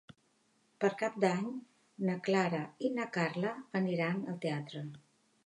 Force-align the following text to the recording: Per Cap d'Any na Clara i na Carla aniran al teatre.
Per 0.83 0.89
Cap 1.01 1.19
d'Any 1.23 1.43
na 2.07 2.15
Clara 2.29 2.63
i 2.89 2.91
na 2.97 3.07
Carla 3.19 3.53
aniran 3.83 4.27
al 4.33 4.43
teatre. 4.49 4.85